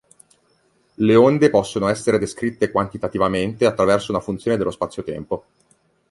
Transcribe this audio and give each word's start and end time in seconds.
Le 0.95 1.15
onde 1.15 1.51
possono 1.51 1.87
essere 1.87 2.17
descritte 2.17 2.71
quantitativamente 2.71 3.67
attraverso 3.67 4.09
una 4.11 4.19
funzione 4.19 4.57
dello 4.57 4.71
spazio-tempo. 4.71 5.45